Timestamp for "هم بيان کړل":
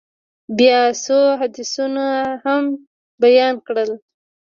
2.43-3.91